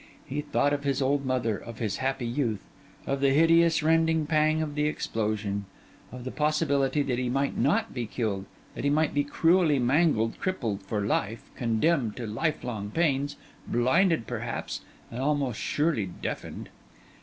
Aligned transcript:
He 0.25 0.41
thought 0.41 0.73
of 0.73 0.83
his 0.83 0.99
old 0.99 1.27
mother, 1.27 1.55
of 1.59 1.77
his 1.77 1.97
happy 1.97 2.25
youth; 2.25 2.65
of 3.05 3.21
the 3.21 3.29
hideous, 3.29 3.83
rending 3.83 4.25
pang 4.25 4.59
of 4.63 4.73
the 4.73 4.87
explosion; 4.87 5.65
of 6.11 6.23
the 6.23 6.31
possibility 6.31 7.03
that 7.03 7.19
he 7.19 7.29
might 7.29 7.55
not 7.55 7.93
be 7.93 8.07
killed, 8.07 8.45
that 8.73 8.83
he 8.83 8.89
might 8.89 9.13
be 9.13 9.23
cruelly 9.23 9.77
mangled, 9.77 10.39
crippled 10.39 10.81
for 10.81 11.01
life, 11.01 11.51
condemned 11.55 12.15
to 12.17 12.25
lifelong 12.25 12.89
pains, 12.89 13.35
blinded 13.67 14.25
perhaps, 14.25 14.81
and 15.11 15.21
almost 15.21 15.59
surely 15.61 16.07
deafened. 16.07 16.69